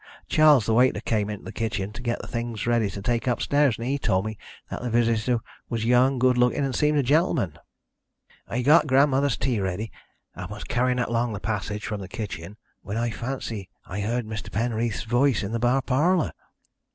[0.27, 3.77] Charles, the waiter, came into the kitchen to get the things ready to take upstairs,
[3.77, 4.35] and he told me
[4.71, 5.37] that the visitor
[5.69, 7.55] was young, good looking, and seemed a gentleman.
[8.47, 9.91] "I got grandmother's tea ready,
[10.33, 14.25] and was carrying it along the passage from the kitchen when I fancied I heard
[14.25, 14.51] Mr.
[14.51, 16.31] Penreath's voice in the bar parlour.